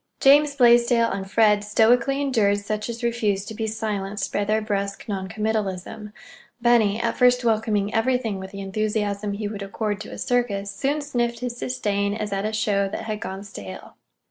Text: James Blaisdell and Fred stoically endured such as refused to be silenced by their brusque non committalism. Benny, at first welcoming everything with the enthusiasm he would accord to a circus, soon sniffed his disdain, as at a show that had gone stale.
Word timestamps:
James 0.19 0.55
Blaisdell 0.55 1.11
and 1.11 1.29
Fred 1.29 1.63
stoically 1.63 2.19
endured 2.23 2.57
such 2.57 2.89
as 2.89 3.03
refused 3.03 3.47
to 3.47 3.53
be 3.53 3.67
silenced 3.67 4.33
by 4.33 4.43
their 4.43 4.59
brusque 4.59 5.07
non 5.07 5.29
committalism. 5.29 6.11
Benny, 6.59 6.99
at 6.99 7.17
first 7.17 7.43
welcoming 7.45 7.93
everything 7.93 8.39
with 8.39 8.49
the 8.49 8.61
enthusiasm 8.61 9.33
he 9.33 9.47
would 9.47 9.61
accord 9.61 10.01
to 10.01 10.09
a 10.11 10.17
circus, 10.17 10.71
soon 10.71 11.01
sniffed 11.01 11.41
his 11.41 11.59
disdain, 11.59 12.15
as 12.15 12.33
at 12.33 12.45
a 12.45 12.51
show 12.53 12.89
that 12.89 13.03
had 13.03 13.19
gone 13.19 13.43
stale. 13.43 13.93